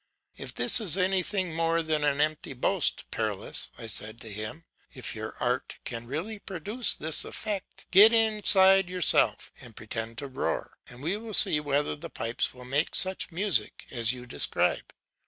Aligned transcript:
"If 0.35 0.55
this 0.55 0.81
is 0.81 0.97
anything 0.97 1.53
more 1.53 1.83
than 1.83 2.03
an 2.03 2.19
empty 2.21 2.53
boast, 2.53 3.05
Perilaus," 3.11 3.69
I 3.77 3.85
said 3.85 4.19
to 4.21 4.33
him, 4.33 4.65
"if 4.95 5.13
your 5.13 5.37
art 5.39 5.77
can 5.83 6.07
really 6.07 6.39
produce 6.39 6.95
this 6.95 7.23
effect, 7.23 7.85
get 7.91 8.11
inside 8.11 8.89
yourself, 8.89 9.51
and 9.61 9.75
pretend 9.75 10.17
to 10.17 10.27
roar; 10.27 10.71
and 10.89 11.03
we 11.03 11.17
will 11.17 11.35
see 11.35 11.59
whether 11.59 11.95
the 11.95 12.09
pipes 12.09 12.51
will 12.51 12.65
make 12.65 12.95
such 12.95 13.31
music 13.31 13.85
as 13.91 14.11
you 14.11 14.25
describe." 14.25 14.91